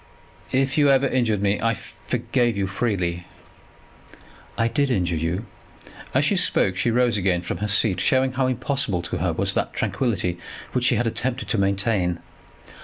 [0.51, 3.27] "If you ever injured me, I forgave you freely."
[4.57, 5.45] "I did injure you"
[6.15, 9.53] As she spoke she rose again from her seat, showing how impossible to her was
[9.53, 10.39] that tranquillity
[10.71, 12.17] which she had attempted to maintain.